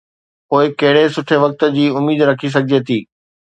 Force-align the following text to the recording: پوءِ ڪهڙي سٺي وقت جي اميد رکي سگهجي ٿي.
پوءِ 0.49 0.63
ڪهڙي 0.83 1.03
سٺي 1.17 1.37
وقت 1.45 1.59
جي 1.77 1.85
اميد 2.01 2.19
رکي 2.33 2.47
سگهجي 2.59 2.79
ٿي. 2.89 2.99